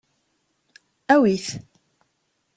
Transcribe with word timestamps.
Awi-t! 1.13 1.47